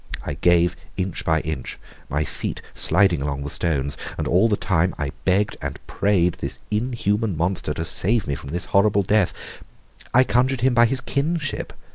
I 0.25 0.33
gave 0.33 0.75
inch 0.97 1.23
by 1.23 1.41
inch, 1.41 1.77
my 2.09 2.23
feet 2.23 2.63
sliding 2.73 3.21
along 3.21 3.43
the 3.43 3.51
stones, 3.51 3.97
and 4.17 4.27
all 4.27 4.49
the 4.49 4.57
time 4.57 4.95
I 4.97 5.11
begged 5.25 5.57
and 5.61 5.79
prayed 5.85 6.39
this 6.39 6.57
inhuman 6.71 7.37
monster 7.37 7.71
to 7.75 7.85
save 7.85 8.25
me 8.25 8.33
from 8.33 8.49
this 8.49 8.65
horrible 8.73 9.03
death. 9.03 9.61
I 10.11 10.23
conjured 10.23 10.61
him 10.61 10.73
by 10.73 10.87
his 10.87 11.01
kinship. 11.01 11.71